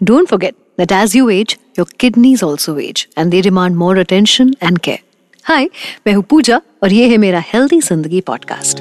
Don't 0.00 0.28
forget 0.28 0.54
that 0.76 0.90
as 0.90 1.14
you 1.14 1.28
age, 1.30 1.56
your 1.76 1.86
kidneys 1.86 2.42
also 2.42 2.78
age 2.78 3.08
and 3.16 3.32
they 3.32 3.40
demand 3.40 3.76
more 3.76 3.96
attention 3.96 4.50
and 4.60 4.82
care. 4.82 4.98
हाय 5.44 5.68
मैं 6.06 6.12
हूँ 6.14 6.22
पूजा 6.30 6.60
और 6.82 6.92
ये 6.92 7.08
है 7.08 7.16
मेरा 7.18 7.42
हेल्दी 7.46 7.80
ज़िंदगी 7.80 8.20
पॉडकास्ट 8.20 8.80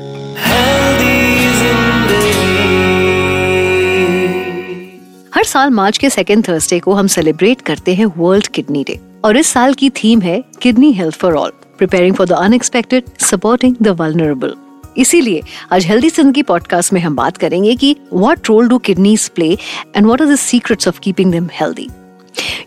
हर 5.36 5.44
साल 5.44 5.70
मार्च 5.72 5.98
के 5.98 6.10
सेकेंड 6.10 6.48
थर्सडे 6.48 6.80
को 6.80 6.94
हम 6.94 7.08
सेलिब्रेट 7.18 7.62
करते 7.62 7.96
हैं 7.96 8.06
वर्ल्ड 8.18 8.48
किडनी 8.48 8.84
डे 8.88 9.00
और 9.26 9.38
इस 9.38 9.48
साल 9.48 9.74
की 9.74 9.90
थीम 10.04 10.22
है 10.22 10.44
kidney 10.62 10.92
health 10.94 11.20
for 11.20 11.36
all 11.36 11.52
preparing 11.78 12.16
for 12.16 12.28
the 12.28 12.42
unexpected 12.42 13.18
supporting 13.22 13.76
the 13.82 13.98
vulnerable 14.02 14.56
इसीलिए 14.98 15.42
आज 15.72 15.86
हेल्दी 15.86 16.10
ज़िंदगी 16.10 16.42
पॉडकास्ट 16.42 16.94
में 16.94 17.02
हम 17.02 17.16
बात 17.16 17.38
करेंगे 17.38 17.76
कि 17.76 17.96
what 18.14 18.50
role 18.50 18.68
do 18.68 18.78
kidneys 18.78 19.30
play 19.30 19.58
and 19.96 20.06
what 20.06 20.22
are 20.22 20.28
the 20.28 20.36
secrets 20.36 20.88
of 20.88 21.00
keeping 21.00 21.32
them 21.32 21.50
healthy 21.54 21.90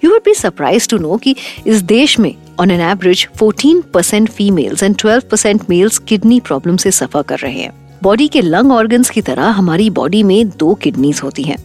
you 0.04 0.10
would 0.10 0.20
be 0.24 0.34
surprise 0.34 0.88
to 0.88 0.98
know 0.98 1.16
कि 1.16 1.36
इस 1.66 1.82
देश 1.82 2.18
में 2.18 2.34
on 2.60 2.70
an 2.70 2.80
average 2.80 3.28
14% 3.42 4.30
females 4.30 4.82
and 4.82 4.96
12% 4.96 5.60
males 5.70 5.98
kidney 5.98 6.40
problem 6.40 6.76
से 6.76 6.90
सफ़र 6.90 7.22
कर 7.22 7.38
रहे 7.38 7.60
हैं। 7.60 7.85
बॉडी 8.02 8.26
के 8.28 8.40
लंग 8.40 8.72
ऑर्गन्स 8.72 9.10
की 9.10 9.20
तरह 9.22 9.46
हमारी 9.50 9.88
बॉडी 9.90 10.22
में 10.22 10.48
दो 10.50 10.74
किडनीज 10.74 11.20
होती 11.24 11.42
हैं, 11.42 11.56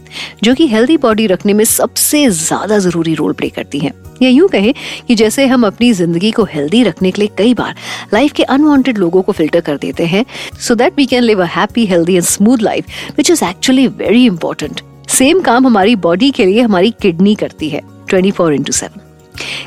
जो 0.42 0.54
कि 0.54 0.66
हेल्दी 0.68 0.96
बॉडी 0.96 1.26
रखने 1.26 1.52
में 1.52 1.64
सबसे 1.64 2.28
ज़्यादा 2.30 2.78
ज़रूरी 2.78 3.14
रोल 3.14 3.32
प्ले 3.32 3.48
करती 3.48 3.78
हैं। 3.78 3.92
या 4.22 4.28
यूँ 4.28 4.48
कहें 4.48 4.72
कि 5.08 5.14
जैसे 5.14 5.46
हम 5.46 5.66
अपनी 5.66 5.92
ज़िंदगी 5.92 6.30
को 6.30 6.44
हेल्दी 6.44 6.82
रखने 6.84 7.10
के 7.10 7.20
लिए 7.22 7.30
कई 7.38 7.54
बार 7.54 7.74
लाइफ 8.14 8.32
के 8.32 8.42
अनवांटेड 8.44 8.98
लोगों 8.98 9.22
को 9.22 9.32
फ़िल्टर 9.32 9.60
कर 9.60 9.76
देते 9.76 10.06
हैं 10.06 10.24
so 10.60 10.74
that 10.74 10.96
we 10.96 11.06
can 11.06 11.22
live 11.22 11.42
a 11.42 11.46
happy 11.50 11.86
healthy 11.86 12.14
and 12.14 12.24
smooth 12.24 12.62
life 12.62 12.86
which 13.16 13.30
is 13.30 13.44
actually 13.44 13.86
very 13.88 14.24
important 14.26 14.80
same 15.10 15.40
काम 15.40 15.66
हमारी 15.66 15.96
बॉडी 15.98 16.30
के 16.30 16.46
लिए 16.46 16.60
हमारी 16.60 16.90
किडनी 17.02 17.34
करती 17.34 17.68
है 17.68 17.80
twenty 18.08 18.30
four 18.30 18.54
into 18.54 18.72
seven 18.72 19.00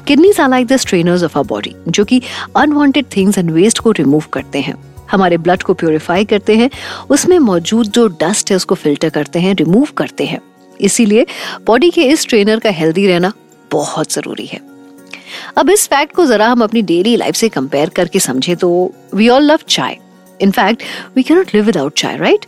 kidneys 0.07 0.39
are 0.39 0.49
like 0.49 0.67
the 0.67 0.77
strainers 0.77 1.23
of 1.23 1.37
our 1.37 1.43
body 1.45 1.75
जो 1.87 2.05
कि 2.05 2.21
unwanted 2.55 3.05
things 3.15 3.37
and 3.37 3.51
waste 3.51 3.79
को 3.79 3.91
रिमूव 3.91 4.23
करते 4.33 4.59
हैं। 4.61 4.75
हमारे 5.11 5.37
ब्लड 5.37 5.63
को 5.63 5.73
प्योरीफाई 5.73 6.25
करते 6.25 6.55
हैं, 6.57 6.69
उसमें 7.09 7.37
मौजूद 7.41 7.87
जो 7.87 8.07
डस्ट 8.21 8.51
है 8.51 8.57
उसको 8.57 8.75
फ़िल्टर 8.75 9.09
करते 9.09 9.39
हैं 9.39 9.55
रिमूव 9.55 9.87
करते 9.97 10.25
हैं। 10.25 10.39
इसीलिए 10.79 11.25
बॉडी 11.65 11.89
के 11.89 12.03
इस 12.03 12.27
ट्रेनर 12.27 12.59
का 12.59 12.69
हेल्दी 12.71 13.07
रहना 13.07 13.33
बहुत 13.71 14.13
ज़रूरी 14.13 14.45
है। 14.45 14.59
अब 15.57 15.69
इस 15.69 15.87
फैक्ट 15.87 16.15
को 16.15 16.25
जरा 16.25 16.47
हम 16.47 16.63
अपनी 16.63 16.81
डेली 16.83 17.15
लाइफ 17.15 17.35
से 17.35 17.49
कंपेयर 17.49 17.89
करके 17.89 18.19
समझे 18.19 18.55
तो 18.55 18.69
we 19.13 19.29
all 19.29 19.43
love 19.43 19.59
chai. 19.69 19.97
In fact 20.41 20.83
we 21.15 21.23
cannot 21.23 21.53
live 21.53 21.65
without 21.65 21.93
chai 21.97 22.17
right 22.17 22.45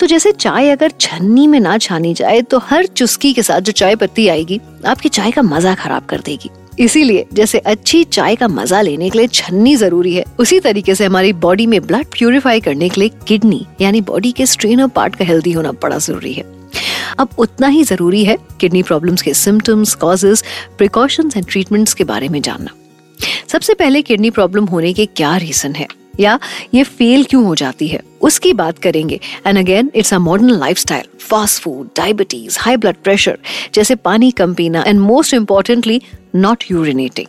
तो 0.00 0.06
जैसे 0.06 0.32
चाय 0.32 0.70
अगर 0.70 0.90
छन्नी 1.00 1.46
में 1.46 1.58
ना 1.60 1.76
छानी 1.78 2.12
जाए 2.14 2.40
तो 2.42 2.58
हर 2.60 2.86
चुस्की 2.86 3.32
के 3.32 3.42
साथ 3.42 3.60
जो 3.60 3.72
चाय 3.72 3.96
पत्ती 3.96 4.26
आएगी, 4.28 4.60
आपकी 4.86 5.08
चाय 5.08 5.30
का 5.30 5.42
मज़ा 5.42 5.74
खराब 5.74 6.06
कर 6.06 6.20
देगी। 6.20 6.50
इसीलिए 6.78 7.26
जैसे 7.32 7.58
अच्छी 7.58 8.02
चाय 8.06 8.36
का 8.36 8.48
मज़ा 8.48 8.80
लेने 8.82 9.10
के 9.10 9.18
लिए 9.18 9.26
छन्नी 9.28 9.74
ज़रूरी 9.76 10.14
है। 10.14 10.24
उसी 10.38 10.60
तरीके 10.60 10.94
से 10.94 11.04
हमारी 11.04 11.32
बॉडी 11.42 11.66
में 11.66 11.80
ब्लड 11.86 12.06
प्यूरिफाई 12.12 12.60
करने 12.60 12.88
के 12.88 13.00
लिए 13.00 13.10
किडनी 13.28 13.64
यानी 13.80 14.00
बॉडी 14.00 14.32
के 14.32 14.46
स्ट्रेनर 14.46 14.86
पार्ट 14.88 15.16
का 15.16 15.24
हेल्दी 15.24 15.52
होना 15.52 15.72
बड़ा 15.72 15.98
ज़रूरी 15.98 16.32
है। 16.32 16.44
अब 17.18 17.28
उतना 17.38 17.66
ही 17.66 17.84
ज़रूरी 17.84 18.24
है 18.24 18.36
किडनी 18.60 18.82
प्रॉब्लम्स 18.82 19.22
के 19.22 19.34
symptoms 19.34 19.94
causes 19.94 20.44
precautions 20.78 21.36
and 21.36 21.46
treatments 21.46 21.94
के 21.94 22.04
बारे 22.04 22.28
में 22.28 22.40
जानना। 22.42 22.74
सबसे 23.48 23.74
पहले 23.74 24.02
किडनी 24.02 24.30
प्रॉब्लम 24.30 24.64
होने 24.64 24.92
के 24.92 25.06
क्या 25.06 25.36
रीजन 25.36 25.74
है? 25.74 25.86
या 26.20 26.38
ये 26.74 26.82
फेल 26.84 27.24
क्यों 27.24 27.44
हो 27.44 27.54
जाती 27.54 27.88
है? 27.88 28.00
उसकी 28.20 28.52
बात 28.54 28.78
करेंगे। 28.78 29.20
And 29.46 29.58
again 29.58 29.90
it's 29.94 30.14
a 30.14 30.18
modern 30.20 30.50
lifestyle 30.50 31.04
fast 31.20 31.62
food 31.62 31.88
diabetes 31.96 32.58
high 32.60 32.76
blood 32.76 32.96
pressure 33.04 33.38
जैसे 33.74 33.94
पानी 33.96 34.30
कम 34.32 34.54
पीना 34.54 34.84
and 34.86 35.00
most 35.00 35.34
importantly 35.34 36.00
not 36.36 36.64
urinating 36.70 37.26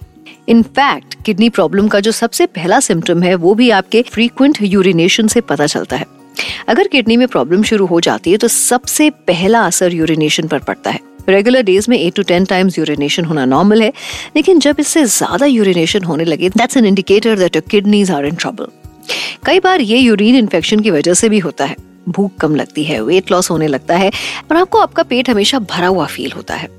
in fact 0.49 1.15
kidney 1.25 1.49
problem 1.49 1.87
का 1.87 1.99
जो 1.99 2.11
सबसे 2.13 2.45
पहला 2.47 2.79
सिम्टम 2.79 3.21
है, 3.23 3.35
वो 3.35 3.53
भी 3.55 3.69
आपके 3.71 4.01
फ्रीक्वेंट 4.03 4.57
यूरिनेशन 4.63 5.27
से 5.27 5.41
पता 5.41 5.67
चलता 5.67 5.95
है। 5.95 6.05
अगर 6.69 6.87
किडनी 6.87 7.17
में 7.17 7.27
प्रॉब्लम 7.27 7.63
शुरू 7.63 7.85
हो 7.85 7.99
जाती 8.01 8.31
है 8.31 8.37
तो 8.37 8.47
सबसे 8.47 9.09
पहला 9.27 9.61
असर 9.65 9.93
यूरिनेशन 9.93 10.47
पर 10.47 10.59
पड़ता 10.61 10.91
है। 10.91 10.99
रेगुलर 11.29 11.61
डेज़ 11.63 11.89
में 11.89 11.97
eight 11.99 12.15
to 12.15 12.23
ten 12.23 12.45
times 12.45 12.77
urination 12.77 13.25
होना 13.25 13.45
नॉर्मल 13.45 13.81
है, 13.81 13.91
लेकिन 14.35 14.59
जब 14.59 14.75
इससे 14.79 15.05
ज़्यादा 15.07 15.45
यूरिनेशन 15.45 16.03
होने 16.03 16.25
लगे 16.25 16.49
that's 16.51 16.77
an 16.77 16.85
indicator 16.85 17.37
that 17.39 17.55
your 17.55 17.69
kidneys 17.71 18.11
are 18.11 18.25
in 18.25 18.35
trouble 18.35 18.67
कई 19.45 19.59
बार 19.59 19.81
ये 19.81 19.97
यूरिन 19.97 20.35
इन्फेक्शन 20.35 20.79
की 20.79 20.91
वजह 20.91 21.13
से 21.13 21.29
भी 21.29 21.39
होता 21.39 21.65
है। 21.65 21.75
भूख 22.09 22.35
कम 22.41 22.55
लगती 22.55 22.83
है 22.83 23.01
वेट 23.01 23.31
लॉस 23.31 23.49
होने 23.51 23.67
लगता 23.67 23.95
है 23.95 24.09
और 24.51 24.57
आपको 24.57 24.79
आपका 24.79 25.03
पेट 25.03 25.29
हमेशा 25.29 25.59
भरा 25.61 25.87
हुआ 25.87 26.05
फील 26.05 26.31
होता 26.31 26.55
है। 26.55 26.69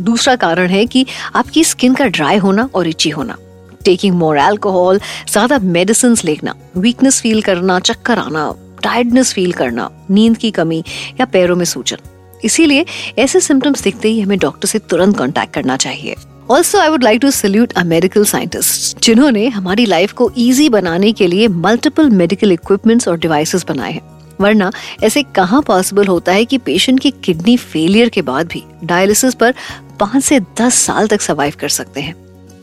दूसरा 0.00 0.34
कारण 0.36 0.68
है 0.68 0.84
कि 0.86 1.04
आपकी 1.34 1.64
स्किन 1.64 1.94
का 1.94 2.06
ड्राई 2.08 2.36
होना 2.38 2.68
और 2.74 2.88
इची 2.88 3.10
होना। 3.10 3.36
टेकिंग 3.84 4.14
मोर 4.16 4.38
एल्कोहल 4.38 5.00
ज़्यादा 5.30 5.58
मेडिसिन 5.58 6.16
लेना 6.24 6.54
वीकनेस 6.76 7.20
फील 7.20 7.40
करना, 7.42 7.78
चक्कर 7.80 8.18
आना 8.18 8.52
टायर्डनेस 8.82 9.32
फील 9.32 9.52
करना, 9.52 9.90
नींद 10.10 10.36
की 10.36 10.50
कमी 10.50 10.82
या 11.20 11.26
पैरों 11.26 11.56
में 11.56 11.64
सूजन। 11.64 11.96
इसीलिए 12.44 12.84
ऐसे 13.18 13.40
सिम्टम्स 13.40 13.82
दिखते 13.82 14.08
ही 14.08 14.20
हमें 14.20 14.38
डॉक्टर 14.38 14.68
से 14.68 14.78
तुरंत 14.80 15.16
कॉन्टेक्ट 15.18 15.54
करना 15.54 15.76
चाहिए। 15.76 16.14
Also 16.50 16.78
I 16.78 16.88
would 16.88 17.04
like 17.04 17.20
to 17.20 17.30
salute 17.30 17.72
a 17.72 17.84
medical 17.84 18.24
scientist 18.24 19.00
जिन्होंने 19.00 19.48
हमारी 19.48 19.86
लाइफ 19.86 20.12
को 20.12 20.32
ईजी 20.38 20.68
बनाने 20.68 21.12
के 21.12 21.26
लिए 21.26 21.48
मल्टीपल 21.48 22.10
मेडिकल 22.10 22.52
इक्विपमेंट्स 22.52 23.08
और 23.08 23.18
डिवाइसेस 23.18 23.64
बनाए 23.68 23.92
हैं। 23.92 24.00
वरना, 24.40 24.72
ऐसे 25.02 25.22
कहाँ 25.22 25.62
पॉसिबल 25.62 26.06
होता 26.06 26.32
है 26.32 26.44
कि 26.44 26.58
पेशेंट 26.58 27.00
की 27.00 27.10
किडनी 27.10 27.56
फेलियर 27.56 28.08
के 28.08 28.22
बाद 28.22 28.46
भी 28.46 28.62
डायलिसिस 28.84 29.34
पर 29.34 29.54
पाँच 30.00 30.24
से 30.24 30.40
दस 30.40 30.74
साल 30.74 31.06
तक 31.06 31.20
सर्वाइव 31.20 31.52
कर 31.60 31.68
सकते 31.68 32.00
हैं। 32.00 32.14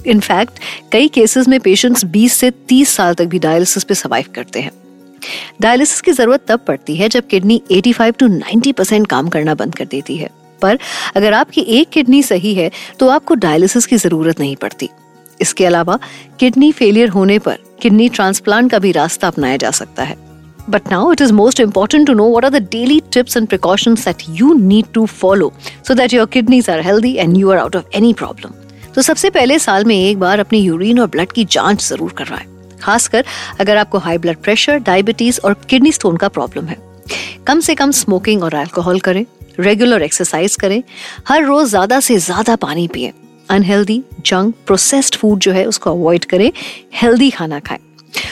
इनफैक्ट 0.07 0.59
कई 0.91 1.07
केसेस 1.07 1.47
में 1.47 1.59
पेशेंट्स 1.59 2.06
20 2.06 2.34
से 2.34 2.51
30 2.51 2.89
साल 2.89 3.13
तक 3.13 3.25
भी 3.25 3.39
डायलिसिस 3.39 3.84
पे 3.84 3.94
सर्वाइव 3.94 4.25
करते 4.35 4.62
हैं। 4.62 4.72
डायलिसिस 5.62 6.01
की 6.01 6.12
ज़रूरत 6.12 6.45
तब 6.47 6.59
पड़ती 6.68 6.95
है 6.95 7.09
जब 7.09 7.28
किडनी 7.28 7.62
85 7.72 8.18
टू 8.18 8.28
90 8.28 8.72
परसेंट 8.72 9.07
काम 9.07 9.29
करना 9.29 9.56
बंद 9.56 9.75
कर 9.75 9.85
देती 9.85 10.18
है। 10.18 10.38
पर 10.62 10.80
अगर 11.16 11.34
आपकी 11.34 11.62
एक 11.62 11.90
किडनी 11.90 12.24
सही 12.24 12.53
है 12.53 12.70
तो 13.00 13.09
आपको 13.09 13.36
डायलिसिस 13.36 13.86
की 13.86 13.97
ज़रूरत 13.97 14.40
नहीं 14.40 14.56
पड़ती। 14.56 14.90
इसके 15.42 15.66
अलावा, 15.66 16.00
किडनी 16.40 16.72
फेलियर 16.72 17.09
होने 17.09 17.38
पर 17.40 17.58
किडनी 17.81 18.09
ट्रांसप्लांट 18.09 18.72
का 18.72 18.80
भी 18.80 18.92
रास्ता 18.92 19.28
अपनाया 19.28 19.58
जा 19.58 19.72
सकता 19.72 20.03
है। 20.03 20.18
But 20.69 20.90
now 20.92 21.03
it 21.12 21.22
is 21.22 21.31
most 21.31 21.59
important 21.62 22.06
to 22.08 22.14
know 22.18 22.25
what 22.31 22.46
are 22.46 22.52
the 22.52 22.62
daily 22.74 22.98
tips 23.14 23.38
and 23.38 23.50
precautions 23.50 24.03
that 24.08 24.25
you 24.40 24.50
need 24.64 24.90
to 24.98 25.06
follow 25.14 25.48
so 25.88 25.96
that 26.00 26.14
your 26.16 26.25
kidneys 26.28 26.69
are 26.69 26.81
healthy 26.88 27.14
and 27.24 27.40
you 27.42 27.53
are 27.53 27.58
out 27.62 27.78
of 27.80 27.98
any 28.00 28.14
problem. 28.19 28.53
तो 28.96 29.02
सबसे 29.02 29.30
पहले 29.30 29.58
साल 29.59 29.86
में 29.86 29.96
एक 29.96 30.19
बार 30.19 30.40
अपनी 30.40 30.59
urine 30.59 31.00
और 31.00 31.08
blood 31.08 31.31
की 31.31 31.46
जाँच 31.46 31.88
ज़रूर 31.88 32.14
करवाएँ। 32.18 32.46
खासकर 32.81 33.25
अगर 33.59 33.78
आपको 33.78 33.98
हाई 33.98 34.18
ब्लड 34.18 34.38
प्रेशर 34.44 34.78
डायबिटीज़ 34.80 35.40
और 35.46 35.56
किडनी 35.69 35.92
स्टोन 35.92 36.18
का 36.18 36.28
प्रॉब्लम 36.28 36.66
है। 36.66 36.78
कम 37.48 37.59
से 37.59 37.75
कम 37.75 37.92
स्मोकिंग 37.92 38.44
और 38.44 38.53
अल्कोहल 38.56 39.00
करें। 39.00 39.25
रेगुलर 39.60 40.02
एक्सरसाइज 40.02 40.56
करें। 40.56 40.82
हर 41.28 41.44
रोज 41.46 41.68
ज़्यादा 41.68 42.00
से 42.00 42.18
ज़्यादा 42.18 42.56
पानी 42.58 42.88
पिए। 42.88 43.14
अनहेल्दी 43.50 44.02
जंक 44.26 44.56
प्रोसेस्ड 44.68 45.16
फ़ूड 45.16 45.40
जो 45.40 45.52
है, 45.52 45.66
उसको 45.66 45.90
अवॉइड 45.92 46.26
करें। 46.26 46.52
हेल्दी 46.94 47.30
खाना 47.30 47.60
खाएँ। 47.60 47.80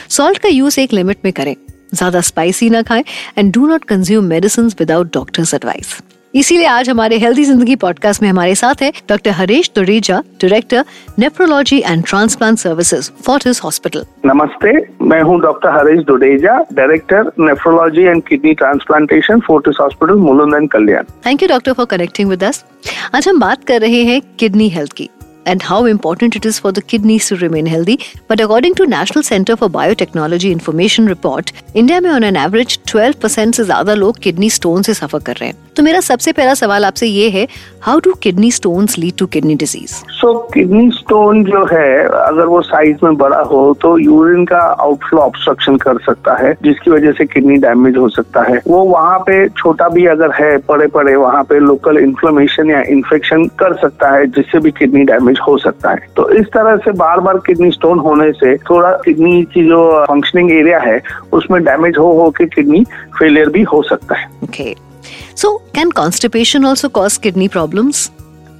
सॉल्ट 0.10 0.38
का 0.38 0.50
यूज़ 0.50 0.80
एक 0.80 0.94
लिमिट 0.94 1.18
में 1.26 1.34
करें। 1.34 1.56
ज़्यादा 1.94 2.22
स्पाइसी 2.22 2.70
ना 2.70 2.82
खाएँ। 2.82 3.04
And 3.38 3.54
do 3.54 3.68
not 3.68 3.84
consume 3.84 4.26
medicine 4.26 4.68
without 4.80 5.14
doctor's 5.14 5.54
advice 5.54 5.96
इसीलिए 6.38 6.66
आज 6.68 6.90
हमारे 6.90 7.18
हेल्दी 7.18 7.44
ज़िंदगी 7.44 7.76
पॉडकास्ट 7.76 8.22
में 8.22 8.28
हमारे 8.30 8.56
साथ 8.56 8.82
है 8.82 8.92
doctor 9.10 9.32
Haresh 9.32 9.70
Tureja 9.76 10.20
director 10.42 10.84
nephrology 11.20 11.78
and 11.86 12.04
transplant 12.06 12.58
services 12.58 13.10
Fortis 13.26 13.64
hospital 13.64 14.06
नमस्ते 14.26 14.74
मैं 15.06 15.22
हूँ 15.22 15.40
doctor 15.42 15.78
Haresh 15.78 16.04
Dudeja 16.06 16.58
director 16.74 17.32
nephrology 17.40 18.04
and 18.04 18.24
kidney 18.24 18.54
transplantation 18.54 19.40
Fortis 19.48 19.82
hospital 19.82 20.22
मुलुंदन 20.22 20.68
Kalyan 20.68 21.12
thank 21.26 21.44
you 21.44 21.50
doctor 21.50 21.74
for 21.74 21.86
connecting 21.86 22.30
with 22.30 22.44
us 22.44 22.64
आज 23.16 23.28
हम 23.30 23.40
बात 23.40 23.64
कर 23.64 23.82
रहे 23.82 24.04
हैं 24.04 24.22
किडनी 24.40 24.70
हेल्थ 24.70 24.94
की। 24.94 25.10
And 25.52 25.66
how 25.68 25.80
important 25.90 26.36
it 26.40 26.46
is 26.50 26.60
for 26.64 26.72
the 26.78 26.82
kidneys 26.94 27.28
to 27.30 27.38
remain 27.42 27.68
healthy. 27.74 27.98
But 28.30 28.42
according 28.46 28.76
to 28.80 28.88
National 28.94 29.24
Center 29.24 29.56
for 29.62 29.70
Biotechnology 29.76 30.52
Information 30.56 31.08
Report, 31.14 31.54
India 31.76 32.00
में 32.02 32.10
on 32.10 32.24
an 32.24 32.36
average 32.36 32.80
12 32.88 33.16
percent 33.22 33.56
से 33.56 33.64
ज़्यादा 33.64 33.94
लोग 33.94 34.20
किडनी 34.24 34.50
स्टोन 34.50 34.82
से 34.82 34.94
सफ़र 34.94 35.20
कर 35.26 35.36
रहे 35.36 35.50
हैं। 35.50 35.58
तो 35.76 35.84
मेरा 35.84 36.00
सबसे 36.02 36.32
पहला 36.32 36.54
सवाल 36.54 36.86
आपसे 36.86 37.08
ये 37.08 37.30
है 37.30 37.48
how 37.82 38.00
do 38.06 38.14
kidney 38.24 38.50
stones 38.52 38.98
lead 38.98 39.18
to 39.18 39.26
kidney 39.34 39.56
disease 39.56 39.94
so 40.20 40.34
kidney 40.54 40.90
stone 40.92 41.44
जो 41.46 41.64
है 41.72 42.04
अगर 42.06 42.46
वो 42.54 42.62
साइज़ 42.62 43.04
में 43.04 43.18
बड़ा 43.18 43.42
हो 43.52 43.62
तो 43.82 43.98
यूरिन 43.98 44.46
का 44.46 44.60
आउटफ्लो 44.86 45.20
ऑब्स्ट्रक्शन 45.22 45.78
कर 45.84 45.98
सकता 46.06 46.36
है 46.44 46.54
जिसकी 46.64 46.92
वजह 46.92 47.12
से 47.18 47.26
किडनी 47.26 47.58
डैमेज 47.68 47.98
हो 47.98 48.08
सकता 48.10 48.42
है। 48.50 48.62
वो 48.68 48.84
वहाँ 48.86 49.20
पे 49.28 49.48
छोटा 49.58 49.90
भी 49.90 50.06
अगर 50.16 50.32
है 50.42 50.58
पड़े 50.70 50.88
पड़े 50.96 51.16
वहाँ 51.16 51.44
पे 51.50 51.60
लोकल 51.60 51.98
इन्फ्लेमेशन 51.98 52.72
या 52.72 52.82
इन्फेक्शन 52.96 53.46
कर 53.60 53.76
सकता 53.82 54.10
है 54.16 54.26
जिससे 54.38 54.60
भी 54.60 54.72
किडनी 54.80 55.04
डैमेज 55.12 55.37
हो 55.40 55.58
सकता 55.58 55.92
है 55.92 56.08
तो 56.18 56.30
इस 56.30 56.48
तरह 56.54 56.78
से 56.78 56.92
बार 56.98 57.20
बार 57.20 57.38
किडनी 57.48 57.72
स्टोन 57.72 58.00
होने 58.00 58.32
से 58.32 58.56
थोड़ा 58.70 58.92
किडनी 59.06 59.44
की 59.54 59.68
जो 59.70 59.80
फंक्शनिंग 60.06 60.52
एरिया 60.52 60.80
है 60.80 61.02
उसमें 61.34 61.64
डैमेज 61.64 61.98
हो 61.98 62.12
हो 62.14 62.30
के 62.32 62.46
किडनी 62.46 62.84
फेलियर 63.20 63.50
भी 63.50 63.64
हो 63.64 63.82
सकता 63.82 64.16
है 64.16 64.30
Okay. 64.44 64.76
So, 65.36 65.62
can 65.74 65.92
constipation 65.92 66.66
also 66.66 66.90
cause 66.90 67.18
kidney 67.18 67.50
problems? 67.50 68.10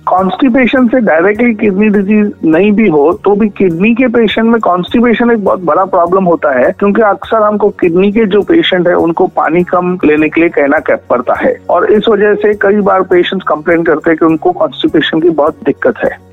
Constipation 0.08 0.88
से 0.88 1.00
डायरेक्टली 1.00 1.54
किडनी 1.54 1.88
डिज़ीज़ 1.90 2.30
नहीं 2.48 2.72
भी 2.72 2.88
हो 2.90 3.12
तो 3.26 3.34
भी 3.36 3.48
किडनी 3.50 3.94
के 3.96 4.08
पेशेंट 4.08 4.46
में 4.46 4.60
कॉन्स्टिपेशन 4.62 5.32
एक 5.32 5.44
बहुत 5.44 5.60
बड़ा 5.60 5.84
प्रॉब्लम 5.86 6.24
होता 6.24 6.52
है 6.60 6.72
क्योंकि 6.72 7.02
अक्सर 7.02 7.42
हमको 7.44 7.70
किडनी 7.70 8.12
के 8.12 8.26
जो 8.26 8.42
पेशेंट 8.42 8.88
है 8.88 8.94
उनको 8.98 9.28
पानी 9.38 9.64
कम 9.64 9.98
लेने 10.06 10.30
के 10.30 10.42
लिए 10.42 10.50
कहना 10.50 10.80
पड़ता 11.10 11.36
है 11.42 11.54
और 11.70 11.92
इस 11.94 12.08
वजह 12.10 12.36
से 12.36 12.54
कई 12.62 12.82
बार 12.82 13.04
पेशेंट्स 13.12 13.48
कंप्लेन 13.48 13.84
करते 13.84 14.10
हैं 14.10 14.18
कि 14.20 14.26
उनको 14.26 14.52
कॉन्स्टिपेशन 14.52 15.22
की 15.22 15.30
बहुत 15.42 15.60
दिक्कत 15.66 16.04
है 16.04 16.27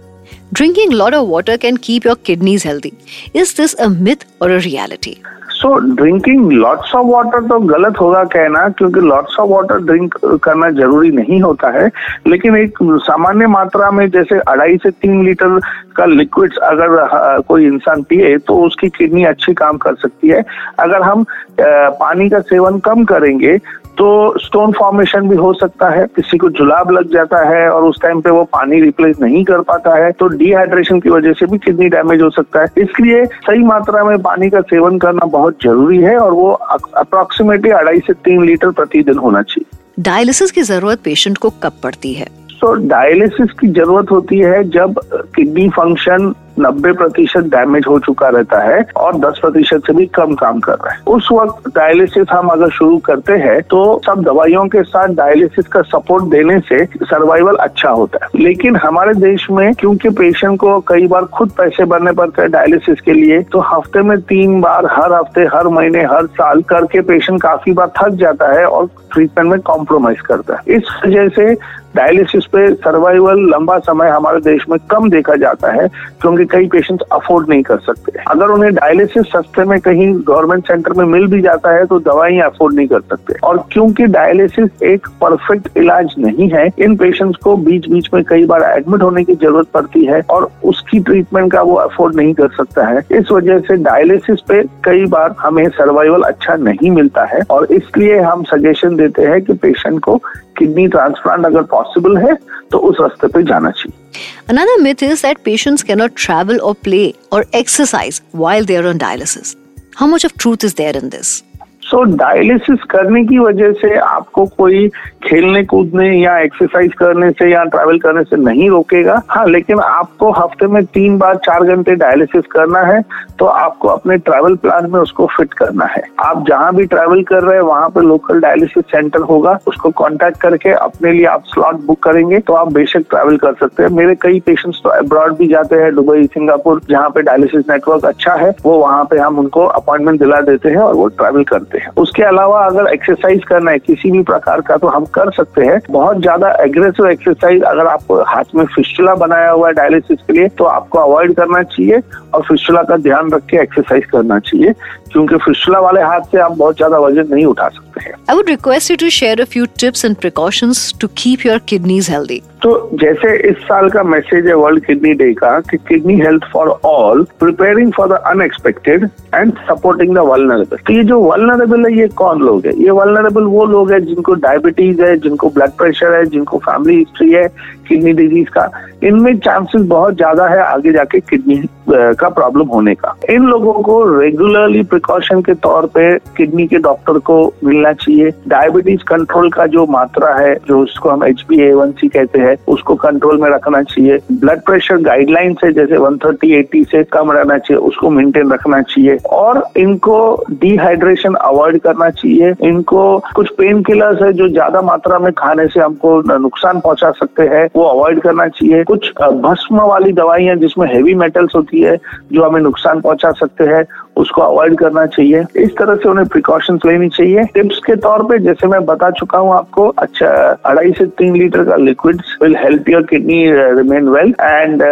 Drinking 0.54 0.92
a 0.92 0.96
lot 0.96 1.14
of 1.14 1.26
water 1.26 1.58
can 1.58 1.76
keep 1.78 2.04
your 2.04 2.14
kidneys 2.16 2.62
healthy. 2.62 2.92
Is 3.34 3.54
this 3.54 3.74
a 3.76 3.88
myth 3.90 4.24
or 4.40 4.50
a 4.50 4.60
reality? 4.60 5.14
So 5.54 5.68
drinking 5.96 6.52
lots 6.52 6.94
of 6.94 7.06
water 7.06 7.40
तो 7.48 7.58
गलत 7.68 8.00
होगा 8.00 8.22
कहना, 8.32 8.68
क्योंकि 8.78 9.00
लॉट्स 9.00 9.36
ऑफ़ 9.40 9.48
वाटर 9.50 9.78
ड्रिंक 9.86 10.14
करना 10.44 10.70
ज़रूरी 10.70 11.10
नहीं 11.10 11.40
होता 11.42 11.70
है 11.78 11.86
लेकिन 12.26 12.56
एक 12.56 12.78
सामान्य 13.04 13.46
मात्रा 13.46 13.90
में 13.90 14.08
जैसे 14.10 14.38
अढ़ाई 14.52 14.76
से 14.82 14.90
तीन 14.90 15.24
लीटर 15.26 15.58
का 15.96 16.04
लिक्विड्स 16.04 16.56
अगर 16.70 17.42
कोई 17.48 17.66
इंसान 17.66 18.02
पिए 18.08 18.36
तो 18.48 18.56
उसकी 18.66 18.88
किडनी 18.98 19.24
अच्छी 19.24 19.54
काम 19.62 19.78
कर 19.86 19.94
सकती 20.02 20.28
है 20.28 20.44
अगर 20.80 21.02
हम 21.02 21.24
पानी 21.60 22.28
का 22.30 22.40
सेवन 22.52 22.78
कम 22.88 23.04
करेंगे 23.14 23.58
तो 23.98 24.38
स्टोन 24.38 24.72
फॉर्मेशन 24.72 25.28
भी 25.28 25.36
हो 25.36 25.52
सकता 25.52 25.88
है 25.90 26.06
किसी 26.16 26.38
को 26.38 26.48
जुलाब 26.50 26.90
लग 26.90 27.12
जाता 27.12 27.38
है 27.48 27.68
और 27.70 27.84
उस 27.84 28.00
टाइम 28.02 28.20
पे 28.20 28.30
वो 28.30 28.42
पानी 28.52 28.80
रिप्लेस 28.80 29.16
नहीं 29.20 29.42
कर 29.44 29.60
पाता 29.68 29.94
है 29.96 30.10
तो 30.12 30.28
डिहाइड्रेशन 30.28 31.00
की 31.00 31.10
वजह 31.10 31.32
से 31.32 31.46
भी 31.46 31.58
किडनी 31.58 31.88
डैमेज 31.88 32.22
हो 32.22 32.30
सकता 32.30 32.60
है। 32.60 32.66
इसलिए 32.78 33.24
सही 33.24 33.62
मात्रा 33.64 34.04
में 34.04 34.16
पानी 34.22 34.50
का 34.50 34.60
सेवन 34.70 34.98
करना 34.98 35.26
बहुत 35.32 35.62
ज़रूरी 35.62 35.98
है 35.98 36.16
और 36.18 36.32
वो 36.32 36.50
अप्रोक्सीमेटली 36.50 37.70
अढ़ाई 37.72 37.98
से 37.98 38.12
तीन 38.24 38.44
लीटर 38.44 38.70
प्रतिदिन 38.70 39.18
होना 39.18 39.42
चाहिए। 39.42 40.02
डायलिसिस 40.02 40.50
की 40.50 40.62
ज़रूरत 40.62 41.00
पेशेंट 41.04 41.38
को 41.38 41.50
कब 41.62 41.72
पड़ती 41.82 42.12
है? 42.12 42.26
तो 42.60 42.72
डायलिसिस 42.88 43.52
की 43.52 43.68
ज़रूरत 43.72 44.10
होती 44.10 44.38
है 44.38 44.62
जब 44.70 45.00
किडनी 45.36 45.68
फ़ंक्शन 45.70 46.34
नब्बे 46.58 46.92
प्रतिशत 46.92 47.44
डैमेज 47.50 47.84
हो 47.88 47.98
चुका 47.98 48.28
रहता 48.28 48.58
है 48.60 48.82
और 48.96 49.16
दस 49.18 49.38
प्रतिशत 49.38 49.82
से 49.86 49.92
भी 49.92 50.06
कम 50.14 50.34
काम 50.34 50.60
कर 50.60 50.72
रहा 50.74 50.92
है। 50.92 51.00
उस 51.06 51.28
वक्त 51.32 51.68
डायलिसिस 51.76 52.26
हम 52.30 52.48
अगर 52.48 52.70
शुरू 52.70 52.98
करते 53.04 53.32
हैं 53.38 53.60
तो 53.70 53.80
सब 54.06 54.22
दवाइयों 54.24 54.64
के 54.68 54.82
साथ 54.84 55.14
डायलिसिस 55.14 55.66
का 55.66 55.82
सपोर्ट 55.84 56.24
देने 56.30 56.58
से 56.68 56.84
सर्वाइवल 57.04 57.56
अच्छा 57.56 57.90
होता 57.90 58.24
है। 58.24 58.42
लेकिन 58.42 58.76
हमारे 58.76 59.14
देश 59.16 59.46
में, 59.50 59.74
क्योंकि 59.74 60.10
पेशेंट 60.14 60.58
को 60.60 60.78
कई 60.88 61.06
बार 61.06 61.24
खुद 61.34 61.50
पैसे 61.58 61.84
भरने 61.84 62.12
पड़ते 62.12 62.42
हैं 62.42 62.50
डायलिसिस 62.50 63.00
के 63.00 63.12
लिए 63.12 63.40
तो 63.52 63.60
हफ़्ते 63.66 64.02
में 64.02 64.20
तीन 64.22 64.60
बार, 64.60 64.86
हर 64.86 65.12
हफ़्ते, 65.12 65.44
हर 65.54 65.68
महीने, 65.68 66.02
हर 66.04 66.26
साल 66.34 66.62
करके 66.68 67.00
पेशेंट 67.04 67.40
काफ़ी 67.42 67.72
बार 67.72 67.92
थक 67.98 68.14
जाता 68.16 68.52
है 68.52 68.64
और 68.66 68.86
ट्रीटमेंट 69.12 69.50
में 69.50 69.60
कॉम्प्रोमाइज 69.62 70.20
करता 70.22 70.54
है। 70.54 70.76
इस 70.76 70.88
वजह 71.04 71.28
से 71.30 71.54
डायलिसिस 71.96 72.44
पे 72.52 72.68
सर्वाइवल 72.74 73.40
लंबा 73.50 73.78
समय 73.80 74.08
हमारे 74.08 74.40
देश 74.42 74.64
में 74.68 74.78
कम 74.90 75.08
देखा 75.10 75.34
जाता 75.36 75.70
है, 75.72 75.86
क्योंकि 76.20 76.44
कई 76.46 76.66
पेशेंट्स 76.68 77.04
अफोर्ड 77.12 77.48
नहीं 77.48 77.62
कर 77.62 77.78
सकते। 77.80 78.18
अगर 78.30 78.50
उन्हें 78.50 78.72
डायलिसिस 78.74 79.26
सस्ते 79.26 79.64
में 79.64 79.78
कहीं 79.80 80.12
गवर्नमेंट 80.28 80.66
सेंटर 80.66 80.92
में 80.92 81.04
मिल 81.06 81.26
भी 81.26 81.40
जाता 81.42 81.70
है 81.70 81.84
तो 81.86 81.98
दवाई 82.00 82.38
अफोर्ड 82.40 82.74
नहीं 82.74 82.86
कर 82.88 83.00
सकते। 83.00 83.38
और 83.44 83.64
क्योंकि 83.72 84.06
डायलिसिस 84.08 84.82
एक 84.84 85.08
परफेक्ट 85.20 85.76
इलाज 85.76 86.14
नहीं 86.18 86.48
है, 86.50 86.68
इन 86.78 86.96
पेशेंट्स 86.96 87.42
को 87.44 87.56
बीच 87.58 87.88
बीच 87.88 88.08
में 88.14 88.22
कई 88.24 88.44
बार 88.46 88.62
एडमिट 88.70 89.02
होने 89.02 89.24
की 89.24 89.34
ज़रूरत 89.34 89.68
पड़ती 89.74 90.04
है 90.04 90.20
और 90.30 90.50
उसकी 90.64 91.00
ट्रीटमेंट 91.00 91.52
का 91.52 91.62
वो 91.62 91.74
अफोर्ड 91.76 92.16
नहीं 92.16 92.34
कर 92.34 92.48
सकता 92.56 92.86
है। 92.86 93.02
इस 93.12 93.30
वजह 93.32 93.58
से 93.58 93.76
डायलिसिस 93.84 94.40
पे 94.48 94.62
कई 94.84 95.04
बार 95.06 95.34
हमें 95.40 95.68
सर्वाइवल 95.70 96.22
अच्छा 96.22 96.56
नहीं 96.56 96.90
मिलता 96.90 97.24
है 97.24 97.40
और 97.50 97.66
इसलिए 97.72 98.18
हम 98.20 98.42
सजेशन 98.44 98.96
देते 98.96 99.22
हैं 99.22 99.40
कि 99.42 99.52
पेशेंट 99.54 100.00
को 100.00 100.16
किडनी 100.58 100.86
ट्रांसप्लांट 100.88 101.46
अगर 101.46 101.62
पॉसिबल 101.62 101.82
है 101.92 102.34
तो 102.70 102.78
उस 102.78 102.96
रास्ते 103.00 103.28
पे 103.28 103.42
जाना 103.42 103.70
चाहिए 103.70 104.02
Another 104.48 104.76
myth 104.82 105.02
is 105.02 105.22
that 105.22 105.42
patients 105.44 105.82
cannot 105.82 106.14
travel 106.14 106.60
or 106.60 106.74
play 106.74 107.14
or 107.32 107.44
exercise 107.52 108.20
while 108.32 108.64
they 108.64 108.76
are 108.76 108.86
on 108.86 108.98
dialysis. 108.98 109.56
How 109.94 110.06
much 110.06 110.24
of 110.24 110.36
truth 110.36 110.64
is 110.64 110.74
there 110.74 110.96
in 110.96 111.10
this? 111.10 111.42
So 111.84 112.04
so, 112.04 112.18
dialysis 112.18 112.82
करने 112.90 113.22
की 113.24 113.38
वजह 113.38 113.72
से 113.80 113.94
आपको 113.96 114.44
कोई 114.58 114.88
खेलने 115.24 115.62
कूदने 115.64 116.08
या 116.12 116.38
एक्सरसाइज 116.38 116.92
करने 116.94 117.30
से 117.30 117.50
या 117.50 117.62
ट्रैवल 117.64 117.98
करने 117.98 118.22
से 118.24 118.36
नहीं 118.36 118.68
रोकेगा। 118.70 119.20
हाँ 119.28 119.44
लेकिन 119.46 119.80
आपको 119.80 120.30
हफ़्ते 120.32 120.66
में 120.66 120.84
तीन 120.86 121.18
बार 121.18 121.36
चार 121.44 121.64
घंटे 121.64 121.94
डायलिसिस 121.94 122.46
करना 122.52 122.80
है 122.82 123.00
तो 123.38 123.46
आपको 123.46 123.88
अपने 123.88 124.16
ट्रैवल 124.18 124.54
प्लान 124.56 124.90
में 124.90 124.98
उसको 125.00 125.26
फिट 125.36 125.52
करना 125.54 125.84
है। 125.86 126.02
आप 126.20 126.44
जहाँ 126.48 126.74
भी 126.76 126.86
ट्रैवल 126.86 127.22
कर 127.22 127.42
रहे 127.42 127.56
हैं 127.56 127.64
वहाँ 127.64 127.88
पे 127.88 128.00
लोकल 128.00 128.40
डायलिसिस 128.40 128.84
सेंटर 128.90 129.20
होगा। 129.30 129.58
उसको 129.66 129.90
कॉन्टेक्ट 129.92 130.40
करके 130.40 130.72
अपने 130.72 131.12
लिए 131.12 131.26
आप 131.26 131.44
स्लॉट 131.46 131.80
बुक 131.86 132.02
करेंगे 132.02 132.38
तो 132.40 132.54
आप 132.54 132.72
बेशक 132.72 133.04
ट्रैवल 133.10 133.36
कर 133.36 133.54
सकते 133.60 133.82
हैं। 133.82 133.90
मेरे 133.90 134.14
कई 134.22 134.40
पेशेंट्स 134.46 134.80
तो 134.84 134.90
अब्रॉड 134.90 135.36
भी 135.38 135.48
जाते 135.48 135.76
हैं 135.76 135.94
दुबई 135.94 136.24
सिंगापुर 136.26 136.80
जहाँ 136.90 137.10
पे 137.10 137.22
डायलिसिस 137.22 137.64
नेटवर्क 137.70 138.04
अच्छा 138.06 138.34
है 138.34 138.54
वो 138.64 138.78
वहाँ 138.78 139.04
पे 139.04 139.18
हम 139.18 139.38
उनको 139.38 139.64
अपॉइंटमेंट 139.66 140.20
दिला 140.20 140.40
देते 140.42 140.68
हैं 140.68 140.78
और 140.78 140.94
वो 140.94 141.08
ट्रैवल 141.10 141.44
करते 141.44 141.78
हैं। 141.78 141.83
उसके 141.98 142.22
अलावा 142.22 142.60
अगर 142.60 142.92
एक्सरसाइज 142.92 143.44
करना 143.44 143.70
है, 143.70 143.78
किसी 143.80 144.10
भी 144.10 144.22
प्रकार 144.24 144.60
का 144.60 144.76
तो 144.76 144.88
हम 144.88 145.04
कर 145.14 145.30
सकते 145.32 145.64
हैं। 145.64 145.80
बहुत 145.90 146.20
ज़्यादा 146.20 146.50
एग्रेसिव 146.62 147.08
एक्सरसाइज 147.08 147.62
अगर 147.64 147.86
आपको 147.86 148.20
हाथ 148.24 148.54
में 148.54 148.64
फिस्टुला 148.74 149.14
बनाया 149.16 149.50
हुआ 149.50 149.68
है 149.68 149.74
डायलिसिस 149.74 150.18
के 150.26 150.32
लिए 150.32 150.48
तो 150.58 150.64
आपको 150.66 150.98
अवॉइड 150.98 151.34
करना 151.36 151.62
चाहिए 151.64 152.00
और 152.34 152.42
फिस्टुला 152.42 152.82
का 152.82 152.96
ध्यान 152.98 153.30
रख 153.32 153.46
के 153.46 153.56
एक्सरसाइज 153.62 154.04
करना 154.04 154.38
चाहिए, 154.40 154.72
क्योंकि 155.12 155.36
फिस्टुला 155.44 155.80
वाले 155.80 156.02
हाथ 156.02 156.20
से 156.32 156.38
आप 156.40 156.52
बहुत 156.54 156.76
ज़्यादा 156.76 156.98
वज़न 156.98 157.34
नहीं 157.34 157.44
उठा 157.46 157.68
सकते। 157.68 157.93
हैं 158.00 158.12
I 158.30 158.36
would 158.36 158.48
request 158.48 158.90
you 158.90 158.96
to 159.00 159.10
share 159.10 159.40
a 159.40 159.44
few 159.44 159.66
tips 159.80 160.04
and 160.04 160.16
precautions 160.16 160.92
to 161.00 161.08
keep 161.16 161.46
your 161.46 161.58
kidneys 161.68 162.10
healthy 162.10 162.42
तो 162.62 162.90
जैसे 163.00 163.36
इस 163.48 163.56
साल 163.56 163.88
का 163.90 164.02
मैसेज 164.02 164.46
है 164.46 164.54
वर्ल्ड 164.54 164.84
किडनी 164.84 165.12
डे 165.14 165.32
का 165.34 165.58
कि 165.60 165.76
kidney 165.88 166.14
health 166.20 166.44
for 166.52 166.68
all 166.84 167.22
preparing 167.40 167.92
for 167.92 168.08
the 168.08 168.20
unexpected 168.26 169.04
and 169.34 169.52
supporting 169.70 170.14
the 170.14 170.18
vulnerable 170.18 170.76
तो 170.76 170.92
ये 170.92 171.04
जो 171.04 171.20
वलनरेबल 171.20 171.84
है, 171.86 171.98
ये 171.98 172.08
कौन 172.08 172.40
लोग 172.42 172.66
है? 172.66 172.72
ये 172.82 172.90
वलनरेबल 172.90 173.42
वो 173.42 173.64
लोग 173.64 173.92
है 173.92 174.00
जिनको 174.00 174.34
डायबिटीज़ 174.34 175.02
है, 175.02 175.16
जिनको 175.16 175.50
ब्लड 175.50 175.70
प्रेशर 175.70 176.14
है, 176.14 176.24
जिनको 176.26 176.58
फैमिली 176.58 176.98
हिस्ट्री 176.98 177.30
है 177.32 177.46
किडनी 177.88 178.12
डिज़ीज़ 178.12 178.48
का। 178.48 178.70
इनमें 179.04 179.38
चांसेस 179.38 179.82
बहुत 179.86 180.16
ज़्यादा 180.16 180.46
है 180.46 180.58
आगे 180.62 180.92
जाके 180.92 181.20
किडनी 181.20 181.62
का 181.94 182.28
प्रॉब्लम 182.28 182.66
होने 182.66 182.94
का। 182.94 183.14
इन 183.30 183.42
लोगों 183.42 183.72
को 183.72 184.20
रेगुलरली 184.20 184.82
प्रिकॉशन 184.82 185.40
के 185.42 185.54
तौर 185.54 185.86
पे 185.86 186.18
किडनी 186.36 186.66
के 186.66 186.78
डॉक्टर 186.78 187.18
को 187.18 187.36
मिलना 187.64 187.92
चाहिए। 187.92 188.30
डायबिटीज़ 188.48 189.04
कंट्रोल 189.04 189.50
का 189.50 189.66
जो 189.66 189.86
मात्रा 189.86 190.34
है, 190.34 190.54
जो 190.68 190.78
उसको 190.80 191.10
हम 191.10 191.24
H 191.24 191.44
B 191.48 191.60
A 191.62 191.72
one 191.72 191.90
C 191.92 192.08
कहते 192.08 192.38
हैं, 192.38 192.56
उसको 192.68 192.94
कंट्रोल 192.94 193.40
में 193.40 193.48
रखना 193.50 193.82
चाहिए। 193.82 194.18
ब्लड 194.32 194.60
प्रेशर 194.60 194.96
गाइडलाइन 194.96 195.54
से 195.54 195.72
जैसे 195.72 195.96
130 195.96 196.52
80 196.54 196.84
से 196.84 197.02
कम 197.04 197.32
रहना 197.32 197.58
चाहिए, 197.58 197.82
उसको 197.82 198.10
मेंटेन 198.10 198.52
रखना 198.52 198.80
चाहिए। 198.82 199.16
और 199.16 199.62
इनको 199.76 200.44
डिहाइड्रेशन 200.50 201.34
अवॉइड 201.34 201.80
करना 201.80 202.10
चाहिए। 202.10 202.54
इनको 202.62 203.22
कुछ 203.34 203.50
पेन 203.50 203.82
किलर्स 203.82 204.22
है, 204.22 204.32
जो 204.32 204.48
ज़्यादा 204.48 204.82
मात्रा 204.82 205.18
में 205.18 205.32
खाने 205.32 205.66
से 205.66 205.80
हमको 205.80 206.38
नुकसान 206.38 206.80
पहुँचा 206.80 207.10
सकते 207.10 207.42
हैं, 207.42 207.68
वो 207.76 207.84
अवॉइड 207.84 208.20
करना 208.20 208.46
चाहिए। 208.48 208.84
कुछ 208.84 209.12
भस्म 209.22 209.80
वाली 209.80 210.12
दवाइयाँ 210.12 210.56
जिसमें 210.56 210.86
हेवी 210.94 211.14
मेटल्स 211.14 211.54
होती 211.56 211.80
है 211.80 211.83
जो 212.32 212.44
हमें 212.44 212.60
नुकसान 212.60 213.00
पहुँचा 213.00 213.30
सकते 213.32 213.64
हैं, 213.64 213.84
उसको 214.16 214.42
अवॉइड 214.42 214.76
करना 214.78 215.04
चाहिए। 215.06 215.42
इस 215.56 215.70
तरह 215.78 215.94
से 215.94 216.08
उन्हें 216.08 216.26
प्रिकॉशंस 216.28 216.80
लेनी 216.86 217.08
चाहिए। 217.08 217.44
टिप्स 217.54 217.78
के 217.86 217.96
तौर 217.96 218.22
पे, 218.22 218.38
जैसे 218.38 218.66
मैं 218.66 218.84
बता 218.86 219.10
चुका 219.10 219.38
हूँ 219.38 219.52
आपको 219.54 219.86
अच्छा 219.98 220.28
अढ़ाई 220.66 220.92
से 220.98 221.06
तीन 221.18 221.36
लीटर 221.36 221.64
का 221.64 221.76
liquid 221.76 222.22
will 222.42 222.56
help 222.56 222.88
your 222.88 223.02
kidney 223.02 223.40
remain 223.76 224.08
well 224.08 224.34
and 224.40 224.82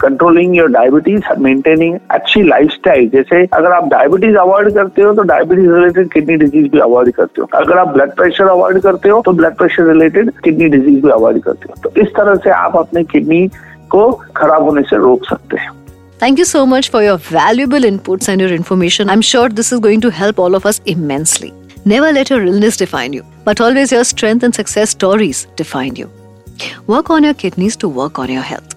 controlling 0.00 0.56
your 0.56 0.70
diabetes 0.70 1.32
maintaining 1.38 1.98
अच्छी 2.10 2.42
लाइफस्टाइल 2.42 3.08
जैसे 3.08 3.44
अगर 3.52 3.72
आप 3.72 3.88
डायबिटीज़ 3.88 4.36
अवॉइड 4.36 4.74
करते 4.74 5.02
हो 5.02 5.12
तो 5.14 5.22
डायबिटीज़ 5.22 5.70
रिलेटेड 5.70 6.12
किडनी 6.12 6.36
डिज़ीज़ 6.36 6.68
भी 6.72 6.78
अवॉइड 6.80 7.12
करते 7.14 7.42
हो। 7.42 7.48
अगर 7.54 7.78
आप 7.78 7.88
ब्लड 7.88 8.14
प्रेशर 8.16 8.48
अवॉइड 8.48 8.80
करते 8.82 9.08
हो 9.08 9.22
तो 9.22 9.32
blood 9.32 9.56
pressure 9.56 9.86
related 9.88 10.30
kidney 10.44 10.68
disease 10.68 11.00
भी 11.02 11.10
अवॉइड 11.10 11.42
करते 11.42 11.66
हो। 11.70 11.74
तो 11.82 12.00
इस 12.00 12.14
तरह 12.16 12.34
से 12.34 12.50
आप 12.50 12.76
अपने 12.76 13.04
किडनी 13.04 13.46
को 13.90 14.10
खराब 14.36 14.62
होने 14.62 14.82
से 14.82 14.96
रोक 14.96 15.24
सकते 15.24 15.56
हैं। 15.56 15.70
Thank 16.20 16.38
you 16.38 16.44
so 16.44 16.66
much 16.66 16.88
for 16.90 17.02
your 17.02 17.16
valuable 17.16 17.84
inputs 17.88 18.28
and 18.28 18.40
your 18.40 18.50
information. 18.50 19.08
I'm 19.08 19.20
sure 19.22 19.48
this 19.48 19.70
is 19.70 19.78
going 19.78 20.00
to 20.00 20.10
help 20.10 20.40
all 20.40 20.56
of 20.56 20.66
us 20.66 20.80
immensely. 20.84 21.52
Never 21.84 22.12
let 22.12 22.28
your 22.30 22.44
illness 22.44 22.76
define 22.76 23.12
you, 23.12 23.24
but 23.44 23.60
always 23.60 23.92
your 23.92 24.02
strength 24.02 24.42
and 24.42 24.52
success 24.54 24.90
stories 24.90 25.46
define 25.54 25.94
you. 25.94 26.10
Work 26.88 27.10
on 27.10 27.22
your 27.22 27.34
kidneys 27.34 27.76
to 27.76 27.88
work 27.88 28.18
on 28.18 28.34
your 28.38 28.42
health. 28.42 28.74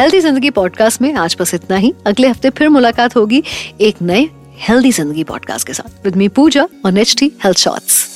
Healthy 0.00 0.20
Zindagi 0.20 0.50
podcast 0.56 1.00
में 1.02 1.14
आज 1.14 1.36
बस 1.40 1.54
इतना 1.54 1.76
ही 1.76 1.92
अगले 2.06 2.28
हफ़्ते 2.28 2.50
फिर 2.58 2.68
मुलाकात 2.68 3.16
होगी 3.16 3.42
एक 3.88 4.02
नए 4.02 4.28
हेल्दी 4.68 4.92
ज़िंदगी 4.92 5.24
पॉडकास्ट 5.30 5.66
के 5.66 5.74
साथ 5.74 6.04
with 6.04 6.16
me 6.16 6.28
Pooja 6.38 6.68
on 6.86 6.98
H 6.98 7.14
T 7.18 7.30
health 7.44 7.58
shorts 7.58 8.15